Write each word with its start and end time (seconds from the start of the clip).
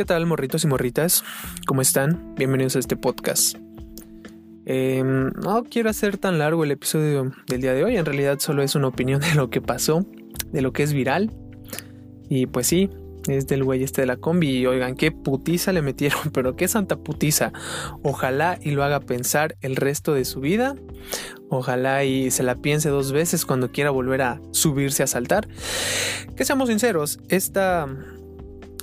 ¿Qué 0.00 0.06
tal, 0.06 0.24
morritos 0.24 0.64
y 0.64 0.66
morritas? 0.66 1.24
¿Cómo 1.66 1.82
están? 1.82 2.34
Bienvenidos 2.34 2.74
a 2.74 2.78
este 2.78 2.96
podcast. 2.96 3.58
Em, 4.64 5.30
no 5.32 5.62
quiero 5.64 5.90
hacer 5.90 6.16
tan 6.16 6.38
largo 6.38 6.64
el 6.64 6.70
episodio 6.70 7.34
del 7.46 7.60
día 7.60 7.74
de 7.74 7.84
hoy, 7.84 7.98
en 7.98 8.06
realidad 8.06 8.38
solo 8.38 8.62
es 8.62 8.74
una 8.74 8.86
opinión 8.86 9.20
de 9.20 9.34
lo 9.34 9.50
que 9.50 9.60
pasó, 9.60 10.06
de 10.52 10.62
lo 10.62 10.72
que 10.72 10.84
es 10.84 10.94
viral. 10.94 11.30
Y 12.30 12.46
pues 12.46 12.66
sí, 12.66 12.88
es 13.28 13.46
del 13.46 13.62
güey 13.62 13.82
este 13.82 14.00
de 14.00 14.06
la 14.06 14.16
combi. 14.16 14.48
Y 14.48 14.66
oigan, 14.66 14.94
qué 14.94 15.12
putiza 15.12 15.70
le 15.74 15.82
metieron, 15.82 16.30
pero 16.32 16.56
qué 16.56 16.66
santa 16.66 16.96
putiza. 16.96 17.52
Ojalá 18.02 18.58
y 18.62 18.70
lo 18.70 18.82
haga 18.84 19.00
pensar 19.00 19.58
el 19.60 19.76
resto 19.76 20.14
de 20.14 20.24
su 20.24 20.40
vida. 20.40 20.76
Ojalá 21.50 22.04
y 22.04 22.30
se 22.30 22.42
la 22.42 22.54
piense 22.54 22.88
dos 22.88 23.12
veces 23.12 23.44
cuando 23.44 23.70
quiera 23.70 23.90
volver 23.90 24.22
a 24.22 24.40
subirse 24.52 25.02
a 25.02 25.06
saltar. 25.06 25.46
Que 26.36 26.46
seamos 26.46 26.70
sinceros, 26.70 27.20
esta 27.28 27.86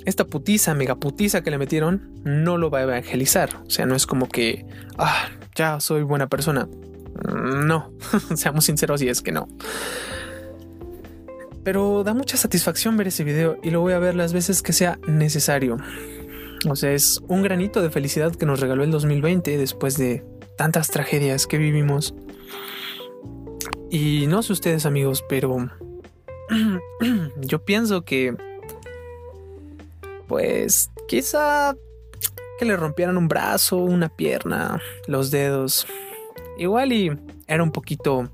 esta 0.07 0.23
putiza, 0.23 0.73
megaputiza 0.73 1.43
que 1.43 1.51
le 1.51 1.57
metieron, 1.57 2.13
no 2.23 2.57
lo 2.57 2.69
va 2.69 2.79
a 2.79 2.83
evangelizar. 2.83 3.49
O 3.67 3.69
sea, 3.69 3.85
no 3.85 3.93
es 3.93 4.07
como 4.07 4.29
que, 4.29 4.65
ah, 4.97 5.27
ya 5.53 5.81
soy 5.81 6.03
buena 6.03 6.27
persona. 6.27 6.69
No, 7.25 7.91
seamos 8.35 8.63
sinceros 8.63 9.01
y 9.01 9.09
es 9.09 9.21
que 9.21 9.33
no. 9.33 9.49
Pero 11.61 12.05
da 12.05 12.13
mucha 12.13 12.37
satisfacción 12.37 12.95
ver 12.95 13.09
ese 13.09 13.25
video 13.25 13.57
y 13.61 13.69
lo 13.71 13.81
voy 13.81 13.91
a 13.91 13.99
ver 13.99 14.15
las 14.15 14.31
veces 14.31 14.61
que 14.61 14.71
sea 14.71 14.97
necesario. 15.07 15.75
O 16.69 16.77
sea, 16.77 16.93
es 16.93 17.21
un 17.27 17.41
granito 17.41 17.81
de 17.81 17.89
felicidad 17.89 18.33
que 18.33 18.45
nos 18.45 18.61
regaló 18.61 18.85
el 18.85 18.91
2020 18.91 19.57
después 19.57 19.97
de 19.97 20.23
tantas 20.55 20.87
tragedias 20.87 21.47
que 21.47 21.57
vivimos. 21.57 22.15
Y 23.91 24.25
no 24.27 24.41
sé 24.41 24.53
ustedes 24.53 24.85
amigos, 24.85 25.21
pero 25.27 25.69
yo 27.41 27.65
pienso 27.65 28.03
que 28.03 28.37
pues 30.27 30.91
quizá 31.07 31.75
que 32.59 32.65
le 32.65 32.75
rompieran 32.75 33.17
un 33.17 33.27
brazo, 33.27 33.77
una 33.77 34.09
pierna, 34.09 34.81
los 35.07 35.31
dedos. 35.31 35.87
Igual 36.57 36.91
y 36.91 37.17
era 37.47 37.63
un 37.63 37.71
poquito 37.71 38.29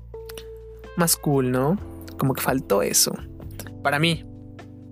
más 0.96 1.16
cool, 1.16 1.50
¿no? 1.50 1.78
Como 2.18 2.34
que 2.34 2.42
faltó 2.42 2.82
eso. 2.82 3.12
Para 3.82 3.98
mí, 3.98 4.24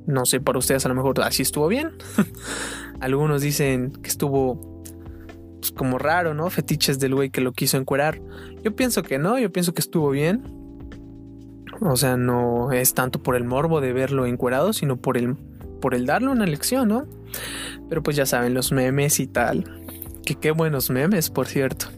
no 0.07 0.27
sé, 0.27 0.41
para 0.41 0.59
ustedes 0.59 0.85
a 0.85 0.89
lo 0.89 0.95
mejor 0.95 1.21
así 1.23 1.43
estuvo 1.43 1.69
bien. 1.69 1.93
Algunos 3.01 3.43
dicen 3.43 3.93
que 3.93 4.09
estuvo 4.09 4.83
pues, 5.61 5.73
como 5.73 5.99
raro, 5.99 6.35
¿no? 6.35 6.51
Fetiches 6.51 6.99
del 6.99 7.15
güey 7.15 7.31
que 7.31 7.41
lo 7.41 7.53
quiso 7.53 7.79
encuerar. 7.79 8.21
Yo 8.63 8.77
pienso 8.77 9.03
que 9.03 9.19
no, 9.19 9.39
yo 9.39 9.51
pienso 9.51 9.73
que 9.75 9.81
estuvo 9.81 10.11
bien. 10.11 10.43
O 11.81 11.97
sea, 11.97 12.17
no 12.17 12.71
es 12.71 12.95
tanto 12.95 13.23
por 13.23 13.35
el 13.35 13.45
morbo 13.45 13.81
de 13.81 13.93
verlo 13.93 14.27
encuerado, 14.27 14.73
sino 14.73 14.97
por 14.99 15.17
el 15.17 15.37
por 15.83 15.95
el 15.95 16.07
darle 16.07 16.29
una 16.29 16.47
lección, 16.47 16.89
¿no? 16.89 17.07
Pero 17.91 18.03
pues 18.03 18.17
ya 18.17 18.25
saben, 18.25 18.55
los 18.55 18.73
memes 18.73 19.21
y 19.21 19.27
tal. 19.27 19.83
Que 20.25 20.37
qué 20.37 20.53
buenos 20.53 20.89
memes, 20.89 21.29
por 21.29 21.47
cierto. 21.47 21.89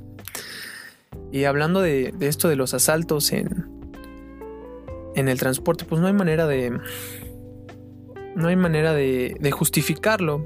Y 1.31 1.45
hablando 1.45 1.81
de, 1.81 2.13
esto 2.21 2.49
de 2.49 2.57
los 2.57 2.75
asaltos 2.75 3.33
en, 3.33 3.69
en 5.15 5.29
el 5.29 5.39
transporte, 5.39 5.85
pues 5.85 6.01
no 6.01 6.09
hay 6.09 6.13
manera 6.13 6.49
de. 6.49 6.77
No 8.35 8.49
hay 8.49 8.57
manera 8.57 8.93
de, 8.93 9.51
justificarlo. 9.53 10.45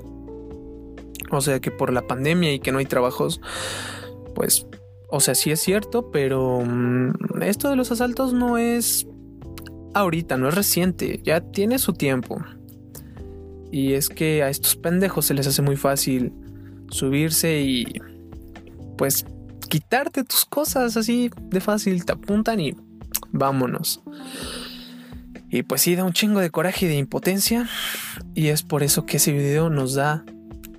O 1.31 1.41
sea 1.41 1.61
que 1.61 1.71
por 1.71 1.93
la 1.93 2.07
pandemia 2.07 2.53
y 2.53 2.59
que 2.59 2.73
no 2.73 2.79
hay 2.79 2.87
trabajos, 2.87 3.41
pues, 4.35 4.67
o 5.11 5.21
sea, 5.21 5.35
sí 5.35 5.51
es 5.51 5.61
cierto, 5.61 6.11
pero 6.11 6.63
mm, 6.65 7.43
esto 7.43 7.69
de 7.69 7.77
los 7.77 7.93
asaltos 7.93 8.33
no 8.33 8.57
es 8.57 9.07
ahorita, 9.95 10.39
no 10.39 10.49
es 10.49 10.55
reciente, 10.55 11.21
ya 11.23 11.41
tiene 11.43 11.79
su 11.79 11.93
tiempo. 11.93 12.43
Y 13.71 13.95
es 13.95 14.09
que 14.09 14.43
a 14.43 14.49
estos 14.49 14.77
pendejos 14.77 15.27
se 15.27 15.35
les 15.35 15.47
hace 15.47 15.63
muy 15.63 15.77
fácil 15.77 16.33
subirse 16.91 17.61
y 17.61 18.01
pues 18.97 19.27
quitarte 19.69 20.25
tus 20.25 20.45
cosas 20.45 20.97
así 20.97 21.31
de 21.51 21.61
fácil, 21.61 22.05
te 22.05 22.13
apuntan 22.13 22.61
y 22.61 22.75
vámonos. 23.31 24.03
Y 25.51 25.63
pues 25.63 25.83
sí, 25.83 25.97
da 25.97 26.05
un 26.05 26.13
chingo 26.13 26.41
de 26.41 26.51
coraje 26.51 26.87
y 26.87 26.89
de 26.89 26.97
impotencia. 26.97 27.69
Y 28.35 28.49
es 28.49 28.63
por 28.63 28.83
eso 28.83 29.07
que 29.07 29.17
ese 29.17 29.33
video 29.33 29.71
nos 29.71 29.95
da 29.95 30.25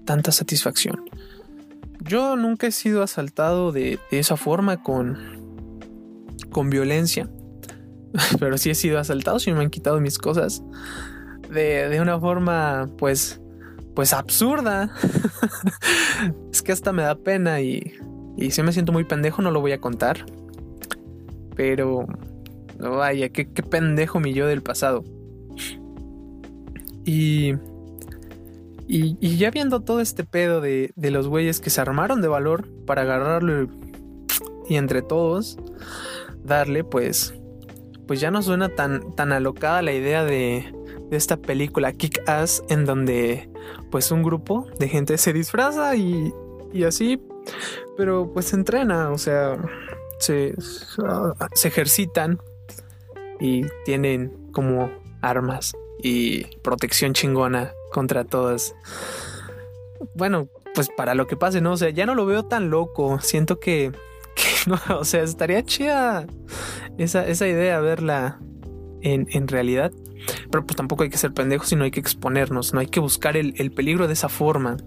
tanta 0.06 0.31
satisfacción. 0.31 1.09
Yo 2.02 2.35
nunca 2.35 2.68
he 2.68 2.72
sido 2.72 3.03
asaltado 3.03 3.72
de, 3.72 4.00
esa 4.12 4.38
forma 4.38 4.84
con, 4.84 5.18
con 6.52 6.69
violencia. 6.69 7.30
Pero 8.40 8.58
sí 8.58 8.69
he 8.69 8.75
sido 8.75 9.00
asaltado, 9.00 9.40
si 9.40 9.52
me 9.52 9.62
han 9.62 9.69
quitado 9.69 10.00
mis 10.00 10.18
cosas 10.18 10.64
de, 11.50 12.00
una 12.02 12.20
forma 12.20 12.88
pues 12.98 13.42
pues 13.96 14.14
absurda. 14.14 14.94
es 16.52 16.62
que 16.62 16.72
hasta 16.72 16.94
me 16.94 17.04
da 17.04 17.16
pena 17.16 17.62
y, 17.62 17.94
y 18.38 18.52
si 18.52 18.64
me 18.64 18.72
siento 18.72 18.92
muy 18.92 19.04
pendejo, 19.04 19.42
no 19.42 19.52
lo 19.52 19.62
voy 19.62 19.74
a 19.74 19.82
contar. 19.82 20.26
Pero 21.56 22.08
vaya, 22.80 23.30
qué, 23.30 23.52
qué 23.52 23.64
pendejo 23.64 24.20
mi 24.20 24.34
yo 24.34 24.48
del 24.48 24.64
pasado. 24.64 25.04
Y, 27.06 27.56
y, 28.88 29.38
ya 29.38 29.52
viendo 29.52 29.82
todo 29.82 30.00
este 30.00 30.24
pedo 30.24 30.62
de, 30.62 30.92
de 30.96 31.12
los 31.12 31.28
güeyes 31.28 31.59
que 31.59 31.70
se 31.70 31.82
armaron 31.82 32.22
de 32.22 32.28
valor 32.28 32.68
para 32.86 33.04
agarrarlo 33.04 33.68
y, 34.68 34.76
entre 34.76 35.02
todos 35.02 35.58
darle, 36.44 36.84
pues, 36.84 37.34
pues 38.08 38.20
ya 38.20 38.32
no 38.32 38.42
suena 38.42 38.70
tan, 38.70 39.16
tan 39.16 39.32
alocada 39.32 39.82
la 39.82 39.94
idea 39.94 40.24
de, 40.24 40.74
de 41.09 41.18
esta 41.18 41.38
película 41.38 41.92
Kick 41.94 42.28
Ass 42.28 42.64
en 42.70 42.86
donde 42.86 43.50
pues 43.92 44.12
un 44.12 44.24
grupo 44.24 44.68
de 44.80 44.88
gente 44.88 45.18
se 45.18 45.34
disfraza 45.34 45.96
y, 45.96 46.34
y 46.74 46.84
así, 46.84 47.22
pero 47.97 48.31
pues 48.31 48.47
se 48.47 48.56
entrena, 48.56 49.09
o 49.09 49.18
sea, 49.18 49.58
se, 50.20 50.53
se 51.53 51.68
ejercitan 51.68 52.40
y 53.40 53.64
tienen 53.86 54.52
como 54.52 54.92
armas 55.22 55.74
y 56.02 56.46
protección 56.58 57.14
chingona 57.14 57.74
contra 57.91 58.24
todas. 58.24 58.76
Bueno, 60.16 60.50
pues 60.76 60.90
para 60.96 61.16
lo 61.16 61.28
que 61.28 61.36
pase, 61.36 61.62
¿no? 61.62 61.74
O 61.74 61.78
sea, 61.78 61.90
ya 61.90 62.06
no 62.06 62.16
lo 62.16 62.26
veo 62.26 62.44
tan 62.44 62.70
loco. 62.70 63.20
Siento 63.22 63.59
que, 63.59 63.91
no, 64.68 64.80
o 64.97 65.03
sea, 65.03 65.24
estaría 65.24 65.64
chida 65.64 66.26
esa, 66.97 67.28
esa 67.28 67.47
idea, 67.47 67.80
verla 67.80 68.40
en, 69.02 69.28
en 69.31 69.47
realidad. 69.47 69.91
Pero 70.52 70.66
pues 70.66 70.75
tampoco 70.75 71.03
hay 71.03 71.09
que 71.09 71.18
ser 71.18 71.34
pendejos, 71.34 71.69
sino 71.69 71.84
hay 71.84 71.91
que 71.91 72.00
exponernos, 72.00 72.74
no 72.74 72.80
hay 72.80 72.88
que 72.88 73.00
buscar 73.00 73.38
el, 73.38 73.72
peligro 73.72 74.07
de 74.07 74.13
esa 74.13 74.30
forma. 74.30 74.78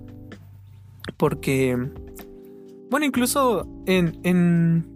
Porque, 1.16 1.76
bueno, 2.90 3.06
incluso 3.06 3.66
en, 3.86 4.20
en, 4.22 4.86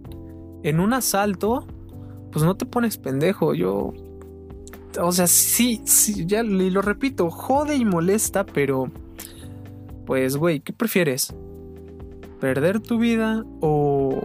en 0.62 0.80
un 0.80 0.92
asalto, 0.92 1.66
pues 2.32 2.44
no 2.44 2.56
te 2.56 2.66
pones 2.66 2.98
pendejo. 2.98 3.54
Yo, 3.54 3.92
o 5.00 5.12
sea, 5.12 5.26
sí, 5.26 5.82
sí, 5.84 6.26
ya 6.26 6.42
lo 6.42 6.82
repito, 6.82 7.30
jode 7.30 7.76
y 7.76 7.84
molesta, 7.84 8.44
pero, 8.44 8.90
pues, 10.06 10.36
güey, 10.36 10.60
¿qué 10.60 10.72
prefieres? 10.72 11.34
¿Perder 12.40 12.80
tu 12.80 12.98
vida 12.98 13.44
o... 13.60 14.22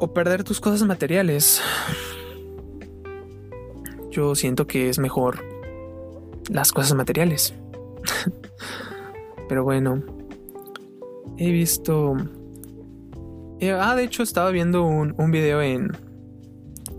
o 0.00 0.12
perder 0.12 0.44
tus 0.44 0.60
cosas 0.60 0.86
materiales? 0.86 1.62
Yo 4.14 4.34
siento 4.34 4.66
que 4.66 4.88
es 4.88 4.98
mejor 4.98 5.44
las 6.48 6.72
cosas 6.72 6.94
materiales. 6.94 7.54
Pero 9.48 9.64
bueno, 9.64 10.02
he 11.36 11.50
visto... 11.50 12.16
Eh, 13.60 13.72
ah, 13.72 13.94
de 13.94 14.04
hecho 14.04 14.22
estaba 14.22 14.50
viendo 14.50 14.84
un, 14.84 15.14
un 15.16 15.30
video 15.30 15.62
en, 15.62 15.96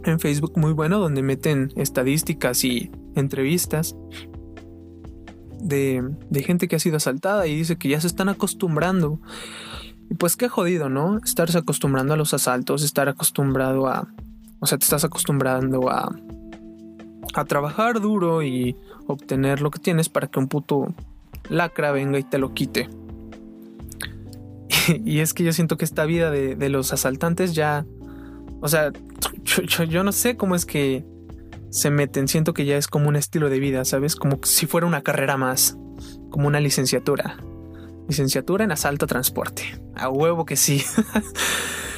en 0.03 0.20
Facebook 0.20 0.53
muy 0.58 0.74
bueno 0.74 1.00
donde 1.00 1.22
meten 1.22 1.72
estadísticas 1.76 2.64
y 2.64 2.91
entrevistas 3.16 3.96
de, 5.59 6.03
de, 6.29 6.44
gente 6.44 6.68
que 6.68 6.76
ha 6.76 6.79
sido 6.79 6.97
asaltada 6.97 7.47
y 7.47 7.56
dice 7.56 7.78
que 7.78 7.90
ya 7.90 8.02
se 8.02 8.08
están 8.08 8.29
acostumbrando. 8.29 9.20
Y 10.09 10.16
pues 10.16 10.35
qué 10.35 10.47
jodido, 10.47 10.90
¿no? 10.90 11.18
Estarse 11.18 11.58
acostumbrando 11.58 12.14
a 12.14 12.18
los 12.18 12.34
asaltos, 12.34 12.84
estar 12.84 13.09
acostumbrado 13.09 13.88
a... 13.88 14.08
O 14.59 14.68
sea, 14.68 14.78
te 14.78 14.84
estás 14.84 15.03
acostumbrando 15.03 15.90
a 15.90 16.16
a 17.35 17.43
trabajar 17.43 17.99
duro 17.99 18.41
y 18.43 18.78
obtener 19.08 19.61
lo 19.61 19.70
que 19.70 19.79
tienes 19.79 20.08
para 20.08 20.28
que 20.28 20.40
un 20.40 20.47
puto 20.47 20.87
lacra 21.49 21.91
venga 21.91 22.17
y 22.17 22.23
te 22.23 22.37
lo 22.37 22.53
quite. 22.53 22.90
y 25.05 25.20
es 25.20 25.34
que 25.34 25.43
yo 25.43 25.52
siento 25.52 25.78
que 25.78 25.85
esta 25.85 26.05
vida 26.05 26.32
de, 26.32 26.70
los 26.70 26.93
asaltantes 26.93 27.53
ya... 27.53 27.85
O 28.61 28.70
sea, 28.70 28.91
yo, 29.43 30.03
no 30.03 30.11
sé 30.11 30.37
cómo 30.37 30.55
es 30.55 30.66
que 30.66 31.05
se 31.70 31.91
meten. 31.91 32.29
Siento 32.29 32.53
que 32.53 32.66
ya 32.66 32.78
es 32.78 32.87
como 32.87 33.09
un 33.09 33.17
estilo 33.17 33.49
de 33.49 33.59
vida, 33.59 33.84
¿sabes? 33.84 34.16
Como 34.16 34.40
si 34.43 34.66
fuera 34.66 34.87
una 34.87 35.02
carrera 35.02 35.35
más. 35.35 35.78
Como 36.32 36.47
una 36.47 36.61
licenciatura. 36.61 37.37
Licenciatura 38.08 38.64
en 38.64 38.72
asalto 38.72 39.05
a 39.05 39.08
transporte. 39.09 39.79
A 39.93 40.09
huevo 40.09 40.46
que 40.46 40.55
sí. 40.55 40.84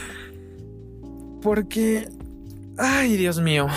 Porque... 1.42 2.10
Ay, 2.78 3.18
Dios 3.18 3.40
mío 3.40 3.68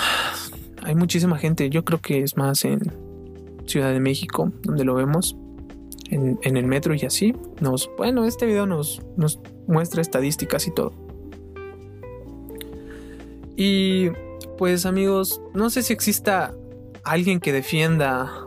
hay 0.82 0.94
muchísima 0.94 1.38
gente. 1.38 1.71
Yo 1.71 1.85
creo 1.85 2.00
que 2.00 2.23
es 2.23 2.37
más 2.37 2.65
en 2.65 2.81
Ciudad 3.67 3.93
de 3.93 4.00
México, 4.00 4.53
donde 4.62 4.85
lo 4.85 4.94
vemos 4.94 5.37
en, 6.11 6.38
el 6.43 6.67
metro 6.67 6.94
y 6.94 7.05
así. 7.05 7.35
Nos, 7.61 7.91
bueno, 7.97 8.25
este 8.25 8.47
video 8.47 8.67
nos, 8.67 9.03
nos 9.17 9.38
muestra 9.67 10.03
estadísticas 10.03 10.67
y 10.67 10.75
todo. 10.75 10.93
Y 13.56 14.11
pues 14.59 14.87
amigos, 14.87 15.41
no 15.55 15.71
sé 15.71 15.82
si 15.82 15.93
exista 15.93 16.55
alguien 17.05 17.41
que 17.41 17.53
defienda 17.53 18.47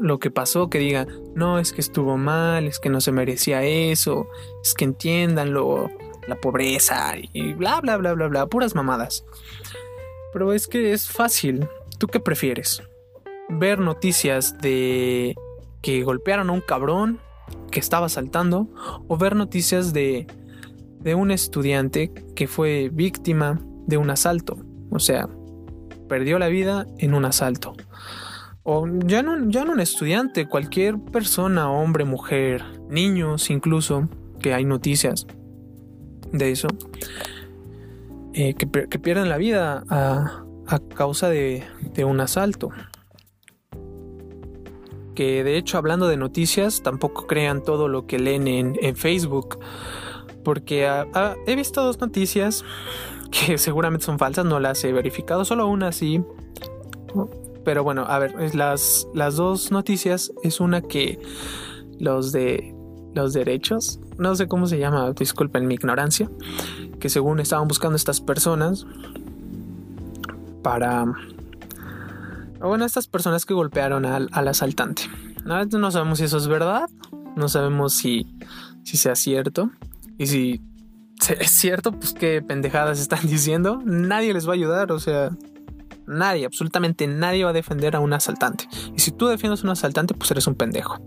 lo 0.00 0.18
que 0.18 0.30
pasó, 0.30 0.68
que 0.68 0.78
diga, 0.78 1.06
no, 1.34 1.58
es 1.58 1.72
que 1.72 1.80
estuvo 1.80 2.16
mal, 2.16 2.66
es 2.66 2.78
que 2.78 2.90
no 2.90 3.00
se 3.00 3.12
merecía 3.12 3.62
eso, 3.62 4.26
es 4.62 4.74
que 4.74 4.84
entiéndanlo, 4.84 5.90
la 6.26 6.36
pobreza 6.36 7.14
y 7.32 7.52
bla, 7.52 7.80
bla, 7.80 7.96
bla, 7.96 8.14
bla, 8.14 8.28
bla, 8.28 8.46
puras 8.46 8.74
mamadas. 8.74 9.24
Pero 10.34 10.52
es 10.52 10.66
que 10.66 10.92
es 10.92 11.08
fácil. 11.08 11.66
¿Tú 11.98 12.08
qué 12.08 12.20
prefieres? 12.20 12.82
Ver 13.48 13.78
noticias 13.78 14.58
de 14.58 15.36
que 15.80 16.02
golpearon 16.02 16.50
a 16.50 16.52
un 16.52 16.60
cabrón 16.60 17.20
que 17.70 17.78
estaba 17.78 18.08
saltando 18.08 18.68
o 19.06 19.16
ver 19.16 19.36
noticias 19.36 19.92
de, 19.92 20.26
de 20.98 21.14
un 21.14 21.30
estudiante 21.30 22.12
que 22.34 22.48
fue 22.48 22.90
víctima 22.92 23.60
de 23.86 23.96
un 23.96 24.10
asalto. 24.10 24.56
O 24.90 24.98
sea, 24.98 25.28
perdió 26.08 26.40
la 26.40 26.48
vida 26.48 26.86
en 26.98 27.14
un 27.14 27.24
asalto. 27.24 27.74
O 28.64 28.88
ya 29.06 29.22
no, 29.22 29.50
ya 29.50 29.64
no 29.64 29.72
un 29.72 29.80
estudiante, 29.80 30.48
cualquier 30.48 30.98
persona, 30.98 31.70
hombre, 31.70 32.04
mujer, 32.04 32.64
niños 32.88 33.50
incluso, 33.50 34.08
que 34.40 34.52
hay 34.52 34.64
noticias 34.64 35.26
de 36.32 36.50
eso, 36.50 36.66
eh, 38.34 38.54
que, 38.54 38.66
pierden 38.66 39.28
la 39.28 39.36
vida 39.36 39.84
a, 39.88 40.44
causa 40.96 41.28
de, 41.28 41.62
un 42.04 42.20
asalto. 42.20 42.70
Que 45.14 45.44
de 45.44 45.56
hecho 45.56 45.78
hablando 45.78 46.08
de 46.08 46.16
noticias, 46.16 46.82
tampoco 46.82 47.28
crean 47.28 47.62
todo 47.62 47.86
lo 47.86 48.06
que 48.06 48.18
leen 48.18 48.48
en, 48.48 48.96
Facebook. 48.96 49.58
Porque 50.42 50.88
he 51.46 51.56
visto 51.56 51.84
dos 51.84 52.00
noticias 52.00 52.64
que 53.30 53.56
seguramente 53.58 54.04
son 54.04 54.18
falsas, 54.18 54.44
no 54.44 54.58
las 54.58 54.82
he 54.84 54.92
verificado, 54.92 55.44
solo 55.44 55.68
una 55.68 55.92
sí. 55.92 56.22
Pero 57.64 57.84
bueno, 57.84 58.04
a 58.08 58.18
ver, 58.18 58.54
las, 58.54 59.06
las 59.14 59.36
dos 59.36 59.70
noticias 59.70 60.32
es 60.42 60.58
una 60.60 60.82
que 60.82 61.20
los 62.00 62.32
de 62.32 62.74
los 63.14 63.32
derechos, 63.32 64.00
no 64.18 64.34
sé 64.34 64.48
cómo 64.48 64.66
se 64.66 64.78
llama, 64.78 65.12
disculpen 65.12 65.66
mi 65.66 65.74
ignorancia, 65.74 66.28
que 66.98 67.08
según 67.08 67.40
estaban 67.40 67.68
buscando 67.68 67.96
estas 67.96 68.20
personas 68.20 68.86
para... 70.62 71.04
Bueno, 72.60 72.84
estas 72.86 73.06
personas 73.06 73.44
que 73.44 73.52
golpearon 73.52 74.06
al, 74.06 74.28
asaltante. 74.32 75.02
No, 75.44 75.62
no 75.64 75.90
sabemos 75.90 76.18
si 76.18 76.24
eso 76.24 76.38
es 76.38 76.48
verdad, 76.48 76.88
no 77.36 77.48
sabemos 77.48 77.92
si, 77.92 78.26
si 78.82 78.96
sea 78.96 79.14
cierto. 79.14 79.70
Y 80.16 80.26
si 80.26 80.62
es 81.38 81.50
cierto, 81.50 81.92
pues 81.92 82.14
qué 82.14 82.42
pendejadas 82.42 83.00
están 83.00 83.20
diciendo. 83.28 83.80
Nadie 83.84 84.32
les 84.32 84.46
va 84.46 84.52
a 84.52 84.54
ayudar, 84.54 84.92
o 84.92 84.98
sea, 84.98 85.30
nadie, 86.06 86.46
absolutamente 86.46 87.06
nadie 87.06 87.44
va 87.44 87.50
a 87.50 87.54
defender 87.54 87.96
a 87.96 88.00
un 88.00 88.12
asaltante. 88.12 88.68
Y 88.96 89.00
si 89.00 89.10
tú 89.10 89.26
defiendes 89.26 89.60
a 89.60 89.64
un 89.64 89.70
asaltante, 89.70 90.14
pues 90.14 90.30
eres 90.30 90.46
un 90.46 90.54
pendejo. 90.54 91.00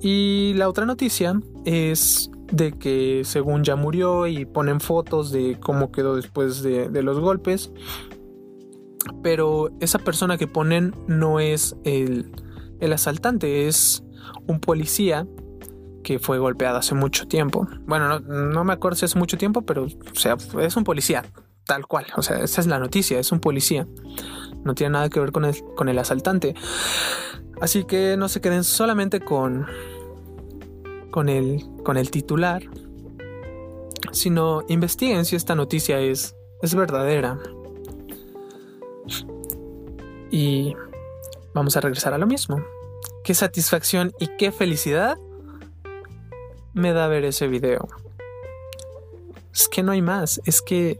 Y 0.00 0.52
la 0.54 0.68
otra 0.68 0.84
noticia 0.84 1.40
es 1.64 2.30
de 2.54 2.72
que 2.72 3.22
según 3.24 3.64
ya 3.64 3.74
murió 3.74 4.28
y 4.28 4.44
ponen 4.44 4.80
fotos 4.80 5.32
de 5.32 5.58
cómo 5.58 5.90
quedó 5.90 6.14
después 6.14 6.62
de, 6.62 7.02
los 7.02 7.18
golpes. 7.18 7.72
Pero 9.22 9.70
esa 9.80 9.98
persona 9.98 10.38
que 10.38 10.46
ponen 10.46 10.94
no 11.08 11.40
es 11.40 11.76
el, 11.84 12.30
el 12.80 12.92
asaltante, 12.92 13.66
es 13.66 14.04
un 14.46 14.60
policía 14.60 15.26
que 16.04 16.18
fue 16.18 16.38
golpeado 16.38 16.78
hace 16.78 16.94
mucho 16.94 17.26
tiempo. 17.26 17.66
Bueno, 17.86 18.20
no, 18.20 18.64
me 18.64 18.72
acuerdo 18.72 18.96
si 18.96 19.06
hace 19.06 19.18
mucho 19.18 19.36
tiempo, 19.36 19.62
pero 19.62 19.84
o 19.84 20.14
sea, 20.14 20.36
es 20.60 20.76
un 20.76 20.84
policía, 20.84 21.24
tal 21.66 21.86
cual. 21.86 22.06
O 22.16 22.22
sea, 22.22 22.40
esa 22.40 22.60
es 22.60 22.66
la 22.68 22.78
noticia, 22.78 23.18
es 23.18 23.32
un 23.32 23.40
policía. 23.40 23.88
No 24.64 24.74
tiene 24.74 24.92
nada 24.92 25.08
que 25.08 25.18
ver 25.18 25.32
con 25.32 25.44
el, 25.44 25.56
con 25.74 25.88
el 25.88 25.98
asaltante. 25.98 26.54
Así 27.60 27.84
que 27.84 28.16
no 28.16 28.28
se 28.28 28.40
queden 28.40 28.64
solamente 28.64 29.20
con, 29.20 29.66
con 31.14 31.28
el, 31.28 31.64
con 31.84 31.96
el 31.96 32.10
titular, 32.10 32.64
sino 34.10 34.64
investiguen 34.66 35.24
si 35.24 35.36
esta 35.36 35.54
noticia 35.54 36.00
es, 36.00 36.34
es 36.60 36.74
verdadera. 36.74 37.38
Y 40.32 40.74
vamos 41.54 41.76
a 41.76 41.80
regresar 41.82 42.14
a 42.14 42.18
lo 42.18 42.26
mismo. 42.26 42.64
Qué 43.22 43.32
satisfacción 43.32 44.12
y 44.18 44.26
qué 44.38 44.50
felicidad 44.50 45.16
me 46.72 46.92
da 46.92 47.06
ver 47.06 47.24
ese 47.24 47.46
video. 47.46 47.86
Es 49.52 49.68
que 49.68 49.84
no 49.84 49.92
hay 49.92 50.02
más, 50.02 50.40
es 50.46 50.62
que 50.62 50.98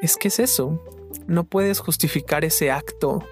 es 0.00 0.16
que 0.16 0.28
es 0.28 0.38
eso. 0.38 0.82
No 1.26 1.44
puedes 1.44 1.80
justificar 1.80 2.46
ese 2.46 2.70
acto 2.70 3.22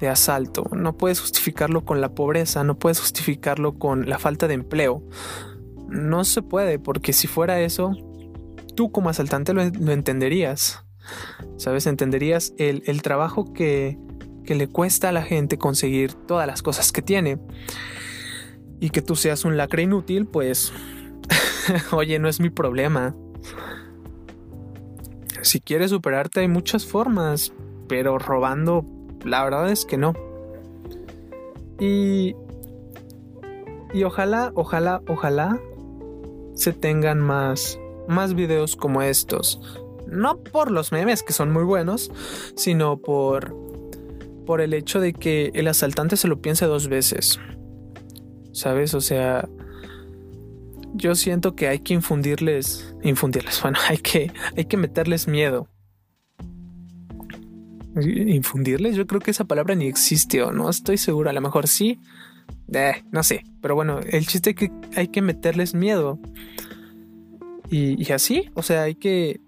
de 0.00 0.08
asalto. 0.08 0.64
No 0.72 0.96
puedes 0.96 1.20
justificarlo 1.20 1.84
con 1.84 2.00
la 2.00 2.14
pobreza, 2.14 2.64
no 2.64 2.78
puedes 2.78 3.00
justificarlo 3.00 3.78
con 3.78 4.08
la 4.08 4.18
falta 4.18 4.48
de 4.48 4.54
empleo. 4.54 5.02
No 5.88 6.24
se 6.24 6.42
puede, 6.42 6.78
porque 6.78 7.12
si 7.12 7.26
fuera 7.26 7.60
eso, 7.60 7.92
tú 8.74 8.90
como 8.90 9.08
asaltante 9.08 9.54
lo, 9.54 9.62
entenderías. 9.62 10.84
¿Sabes? 11.56 11.86
Entenderías 11.86 12.52
el, 12.58 12.82
el 12.86 13.02
trabajo 13.02 13.52
que, 13.52 13.98
que 14.44 14.54
le 14.54 14.68
cuesta 14.68 15.10
a 15.10 15.12
la 15.12 15.22
gente 15.22 15.58
conseguir 15.58 16.14
todas 16.14 16.46
las 16.46 16.62
cosas 16.62 16.92
que 16.92 17.02
tiene. 17.02 17.38
Y 18.80 18.90
que 18.90 19.02
tú 19.02 19.16
seas 19.16 19.44
un 19.44 19.56
lacre 19.56 19.82
inútil, 19.82 20.26
pues... 20.26 20.72
Oye, 21.92 22.18
no 22.18 22.28
es 22.28 22.40
mi 22.40 22.50
problema. 22.50 23.14
Si 25.42 25.60
quieres 25.60 25.90
superarte 25.90 26.40
hay 26.40 26.48
muchas 26.48 26.86
formas, 26.86 27.52
pero 27.88 28.18
robando 28.18 28.84
la 29.26 29.44
verdad 29.44 29.70
es 29.70 29.84
que 29.84 29.96
no. 29.96 30.14
Y, 31.78 32.34
y 33.92 34.04
ojalá, 34.04 34.52
ojalá, 34.54 35.02
ojalá 35.08 35.60
se 36.54 36.72
tengan 36.72 37.20
más, 37.20 37.78
más 38.08 38.34
videos 38.34 38.76
como 38.76 39.02
estos. 39.02 39.60
No 40.06 40.38
por 40.38 40.70
los 40.70 40.92
memes 40.92 41.22
que 41.22 41.32
son 41.32 41.52
muy 41.52 41.64
buenos, 41.64 42.10
sino 42.54 42.98
por, 42.98 43.54
por 44.46 44.60
el 44.60 44.72
hecho 44.72 45.00
de 45.00 45.12
que 45.12 45.50
el 45.54 45.68
asaltante 45.68 46.16
se 46.16 46.28
lo 46.28 46.40
piense 46.40 46.66
dos 46.66 46.88
veces. 46.88 47.38
¿Sabes? 48.52 48.94
O 48.94 49.00
sea, 49.00 49.48
yo 50.94 51.14
siento 51.14 51.54
que 51.54 51.68
hay 51.68 51.80
que 51.80 51.92
infundirles, 51.92 52.94
infundirles, 53.02 53.60
bueno, 53.62 53.78
hay 53.88 53.98
que, 53.98 54.32
hay 54.56 54.64
que 54.64 54.76
meterles 54.76 55.28
miedo 55.28 55.68
infundirles. 58.02 58.96
Yo 58.96 59.06
creo 59.06 59.20
que 59.20 59.30
esa 59.30 59.44
palabra 59.44 59.74
ni 59.74 59.86
existe 59.86 60.42
o 60.42 60.52
no 60.52 60.68
estoy 60.68 60.98
seguro. 60.98 61.30
A 61.30 61.32
lo 61.32 61.40
mejor 61.40 61.68
sí. 61.68 61.98
Eh, 62.72 63.02
no 63.10 63.22
sé. 63.22 63.44
Pero 63.60 63.74
bueno, 63.74 64.00
el 64.00 64.26
chiste 64.26 64.50
es 64.50 64.56
que 64.56 64.70
hay 64.96 65.08
que 65.08 65.22
meterles 65.22 65.74
miedo. 65.74 66.18
Y, 67.68 68.12
así, 68.12 68.50
o 68.54 68.62
sea, 68.62 68.82
hay 68.82 68.94
que 68.94 69.40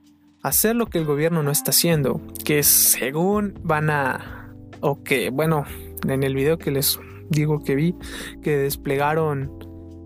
hacer 0.42 0.74
lo 0.74 0.86
que 0.86 0.98
el 0.98 1.04
gobierno 1.04 1.42
no 1.42 1.50
está 1.50 1.70
haciendo. 1.70 2.20
Que 2.44 2.62
según 2.62 3.54
van 3.62 3.90
a... 3.90 4.52
O 4.80 5.02
que, 5.02 5.30
bueno, 5.30 5.64
en 6.08 6.22
el 6.22 6.34
video 6.34 6.58
que 6.58 6.70
les 6.70 6.98
digo 7.30 7.62
que 7.62 7.74
vi, 7.74 7.94
que 8.42 8.56
desplegaron 8.56 9.52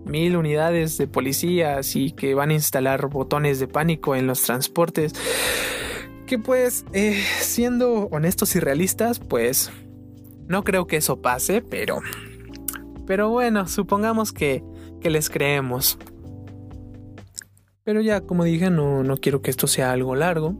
mil 0.05 0.35
unidades 0.35 0.97
de 0.97 1.07
policías 1.07 1.95
y 1.95 2.11
que 2.11 2.33
van 2.33 2.49
a 2.49 2.53
instalar 2.53 3.07
botones 3.07 3.59
de 3.59 3.67
pánico 3.67 4.15
en 4.15 4.27
los 4.27 4.41
transportes 4.41 5.13
pues, 6.37 6.85
eh, 6.93 7.21
siendo 7.39 8.07
honestos 8.11 8.55
y 8.55 8.59
realistas, 8.59 9.19
pues 9.19 9.71
no 10.47 10.63
creo 10.63 10.87
que 10.87 10.97
eso 10.97 11.21
pase, 11.21 11.61
pero... 11.61 12.01
Pero 13.05 13.29
bueno, 13.29 13.67
supongamos 13.67 14.31
que, 14.31 14.63
que 15.01 15.09
les 15.09 15.29
creemos. 15.29 15.97
Pero 17.83 17.99
ya, 17.99 18.21
como 18.21 18.45
dije, 18.45 18.69
no, 18.69 19.03
no 19.03 19.17
quiero 19.17 19.41
que 19.41 19.51
esto 19.51 19.67
sea 19.67 19.91
algo 19.91 20.15
largo. 20.15 20.55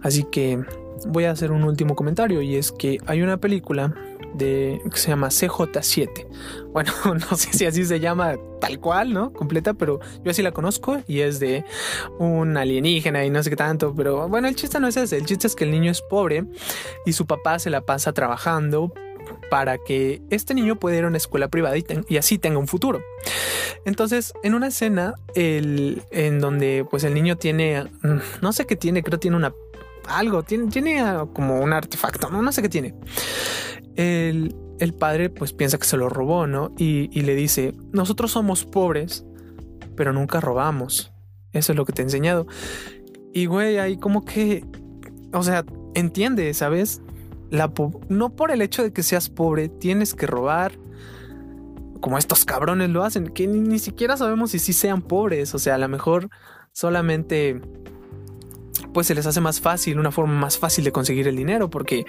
Así 0.00 0.24
que 0.24 0.64
voy 1.06 1.24
a 1.24 1.30
hacer 1.30 1.52
un 1.52 1.64
último 1.64 1.94
comentario 1.94 2.40
y 2.40 2.56
es 2.56 2.72
que 2.72 2.98
hay 3.06 3.22
una 3.22 3.36
película 3.36 3.94
de 4.34 4.80
que 4.90 4.98
se 4.98 5.08
llama 5.08 5.28
CJ7. 5.28 6.26
Bueno, 6.72 6.92
no 7.30 7.36
sé 7.36 7.52
si 7.52 7.66
así 7.66 7.84
se 7.84 8.00
llama 8.00 8.36
tal 8.60 8.80
cual, 8.80 9.12
¿no? 9.12 9.32
Completa, 9.32 9.74
pero 9.74 10.00
yo 10.22 10.30
así 10.30 10.42
la 10.42 10.52
conozco 10.52 11.02
y 11.06 11.20
es 11.20 11.40
de 11.40 11.64
un 12.18 12.56
alienígena 12.56 13.24
y 13.24 13.30
no 13.30 13.42
sé 13.42 13.50
qué 13.50 13.56
tanto, 13.56 13.94
pero 13.94 14.28
bueno, 14.28 14.48
el 14.48 14.56
chiste 14.56 14.80
no 14.80 14.88
es 14.88 14.96
ese, 14.96 15.16
el 15.16 15.26
chiste 15.26 15.46
es 15.46 15.54
que 15.54 15.64
el 15.64 15.70
niño 15.70 15.90
es 15.90 16.02
pobre 16.02 16.44
y 17.06 17.12
su 17.12 17.26
papá 17.26 17.58
se 17.58 17.70
la 17.70 17.82
pasa 17.82 18.12
trabajando 18.12 18.92
para 19.50 19.78
que 19.78 20.20
este 20.30 20.54
niño 20.54 20.76
pueda 20.76 20.96
ir 20.96 21.04
a 21.04 21.08
una 21.08 21.16
escuela 21.16 21.48
privada 21.48 21.76
y, 21.76 22.16
así 22.16 22.38
tenga 22.38 22.58
un 22.58 22.68
futuro. 22.68 23.02
Entonces, 23.84 24.32
en 24.42 24.54
una 24.54 24.68
escena 24.68 25.14
el, 25.34 26.02
en 26.10 26.40
donde 26.40 26.86
pues 26.90 27.04
el 27.04 27.14
niño 27.14 27.36
tiene, 27.36 27.86
no 28.40 28.52
sé 28.52 28.66
qué 28.66 28.76
tiene, 28.76 29.02
creo 29.02 29.18
tiene 29.18 29.36
una 29.36 29.54
algo, 30.08 30.42
tiene, 30.42 31.04
como 31.32 31.60
un 31.60 31.72
artefacto, 31.72 32.30
no, 32.30 32.52
sé 32.52 32.62
qué 32.62 32.68
tiene. 32.68 32.94
El, 33.96 34.54
el 34.80 34.94
padre 34.94 35.30
pues 35.30 35.52
piensa 35.52 35.78
que 35.78 35.84
se 35.84 35.96
lo 35.96 36.08
robó, 36.08 36.46
¿no? 36.46 36.72
Y, 36.76 37.08
y 37.12 37.22
le 37.22 37.34
dice, 37.34 37.74
nosotros 37.92 38.32
somos 38.32 38.64
pobres, 38.64 39.24
pero 39.96 40.12
nunca 40.12 40.40
robamos. 40.40 41.12
Eso 41.52 41.72
es 41.72 41.76
lo 41.76 41.84
que 41.84 41.92
te 41.92 42.02
he 42.02 42.04
enseñado. 42.04 42.46
Y 43.32 43.46
güey, 43.46 43.78
ahí 43.78 43.96
como 43.96 44.24
que, 44.24 44.64
o 45.32 45.42
sea, 45.42 45.64
entiende, 45.94 46.52
¿sabes? 46.54 47.00
La 47.50 47.72
no 48.08 48.34
por 48.34 48.50
el 48.50 48.62
hecho 48.62 48.82
de 48.82 48.92
que 48.92 49.02
seas 49.02 49.28
pobre 49.28 49.68
tienes 49.68 50.14
que 50.14 50.26
robar, 50.26 50.72
como 52.00 52.18
estos 52.18 52.44
cabrones 52.44 52.90
lo 52.90 53.04
hacen, 53.04 53.28
que 53.28 53.46
ni, 53.46 53.60
ni 53.60 53.78
siquiera 53.78 54.16
sabemos 54.16 54.50
si 54.50 54.58
sí 54.58 54.72
sean 54.72 55.02
pobres, 55.02 55.54
o 55.54 55.58
sea, 55.58 55.76
a 55.76 55.78
lo 55.78 55.88
mejor 55.88 56.28
solamente 56.72 57.60
pues 58.94 59.06
se 59.08 59.14
les 59.14 59.26
hace 59.26 59.42
más 59.42 59.60
fácil, 59.60 59.98
una 59.98 60.10
forma 60.10 60.32
más 60.32 60.56
fácil 60.56 60.84
de 60.84 60.92
conseguir 60.92 61.28
el 61.28 61.36
dinero, 61.36 61.68
porque 61.68 62.06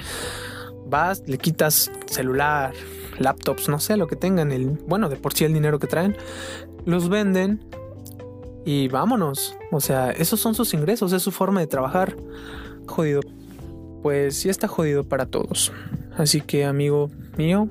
vas, 0.86 1.24
le 1.28 1.38
quitas 1.38 1.92
celular, 2.06 2.74
laptops, 3.20 3.68
no 3.68 3.80
sé, 3.80 3.98
lo 3.98 4.08
que 4.08 4.16
tengan, 4.16 4.54
el, 4.54 4.70
bueno, 4.88 5.10
de 5.10 5.18
por 5.18 5.34
sí 5.34 5.44
el 5.44 5.54
dinero 5.54 5.80
que 5.80 5.88
traen, 5.88 6.16
los 6.86 7.10
venden 7.10 7.60
y 8.66 8.88
vámonos. 8.88 9.58
O 9.72 9.82
sea, 9.82 10.12
esos 10.12 10.40
son 10.40 10.56
sus 10.56 10.74
ingresos, 10.74 11.12
es 11.12 11.22
su 11.22 11.32
forma 11.32 11.60
de 11.60 11.68
trabajar. 11.68 12.16
Jodido. 12.88 13.22
Pues 14.02 14.38
sí 14.38 14.50
está 14.50 14.68
jodido 14.68 15.04
para 15.04 15.26
todos. 15.26 15.74
Así 16.16 16.42
que 16.42 16.66
amigo 16.66 17.10
mío, 17.38 17.70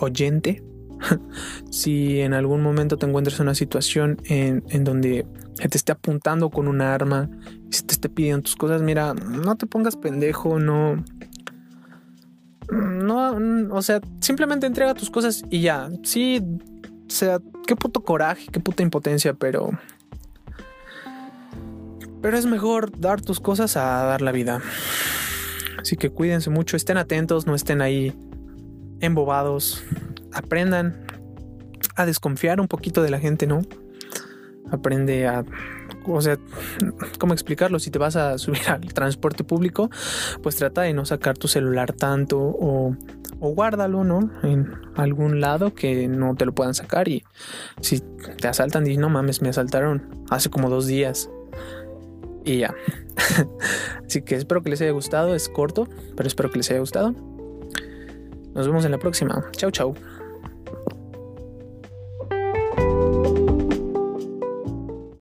oyente, 0.00 0.62
si 1.70 2.20
en 2.20 2.32
algún 2.32 2.62
momento 2.62 2.96
te 2.96 3.06
encuentras 3.06 3.38
en 3.40 3.46
una 3.46 3.54
situación 3.54 4.18
en, 4.24 4.62
en 4.68 4.84
donde 4.84 5.26
te 5.56 5.76
esté 5.76 5.92
apuntando 5.92 6.50
con 6.50 6.68
un 6.68 6.80
arma 6.80 7.28
se 7.74 7.84
te 7.84 7.94
esté 7.94 8.08
pidiendo 8.08 8.42
tus 8.42 8.56
cosas, 8.56 8.82
mira, 8.82 9.14
no 9.14 9.56
te 9.56 9.66
pongas 9.66 9.96
pendejo, 9.96 10.58
no... 10.58 11.04
No, 12.70 13.36
o 13.74 13.82
sea, 13.82 14.00
simplemente 14.20 14.66
entrega 14.66 14.94
tus 14.94 15.10
cosas 15.10 15.44
y 15.50 15.60
ya. 15.60 15.90
Sí, 16.02 16.40
o 17.06 17.10
sea, 17.10 17.38
qué 17.66 17.76
puto 17.76 18.02
coraje, 18.02 18.46
qué 18.50 18.58
puta 18.58 18.82
impotencia, 18.82 19.34
pero 19.34 19.70
pero 22.24 22.38
es 22.38 22.46
mejor 22.46 22.98
dar 22.98 23.20
tus 23.20 23.38
cosas 23.38 23.76
a 23.76 23.82
dar 24.04 24.22
la 24.22 24.32
vida. 24.32 24.62
Así 25.78 25.94
que 25.98 26.08
cuídense 26.08 26.48
mucho, 26.48 26.74
estén 26.74 26.96
atentos, 26.96 27.46
no 27.46 27.54
estén 27.54 27.82
ahí 27.82 28.14
embobados. 29.00 29.84
Aprendan 30.32 31.04
a 31.96 32.06
desconfiar 32.06 32.62
un 32.62 32.66
poquito 32.66 33.02
de 33.02 33.10
la 33.10 33.20
gente, 33.20 33.46
¿no? 33.46 33.60
Aprende 34.74 35.26
a... 35.26 35.44
O 36.06 36.20
sea, 36.20 36.38
¿cómo 37.18 37.32
explicarlo? 37.32 37.78
Si 37.78 37.90
te 37.90 37.98
vas 37.98 38.16
a 38.16 38.36
subir 38.38 38.60
al 38.68 38.92
transporte 38.92 39.44
público, 39.44 39.90
pues 40.42 40.56
trata 40.56 40.82
de 40.82 40.92
no 40.92 41.04
sacar 41.06 41.38
tu 41.38 41.48
celular 41.48 41.92
tanto 41.92 42.38
o, 42.38 42.96
o 43.40 43.48
guárdalo, 43.50 44.04
¿no? 44.04 44.30
En 44.42 44.74
algún 44.96 45.40
lado 45.40 45.74
que 45.74 46.08
no 46.08 46.34
te 46.34 46.44
lo 46.44 46.54
puedan 46.54 46.74
sacar 46.74 47.08
y 47.08 47.24
si 47.80 48.00
te 48.00 48.48
asaltan, 48.48 48.86
y 48.86 48.96
no 48.96 49.08
mames, 49.08 49.40
me 49.42 49.48
asaltaron 49.48 50.24
hace 50.30 50.50
como 50.50 50.68
dos 50.68 50.86
días 50.86 51.30
y 52.44 52.58
ya. 52.58 52.74
Así 54.06 54.22
que 54.22 54.36
espero 54.36 54.62
que 54.62 54.70
les 54.70 54.80
haya 54.80 54.92
gustado. 54.92 55.34
Es 55.34 55.48
corto, 55.48 55.88
pero 56.16 56.26
espero 56.26 56.50
que 56.50 56.58
les 56.58 56.70
haya 56.70 56.80
gustado. 56.80 57.14
Nos 58.54 58.66
vemos 58.66 58.84
en 58.84 58.92
la 58.92 58.98
próxima. 58.98 59.44
Chau, 59.52 59.70
chau. 59.70 59.94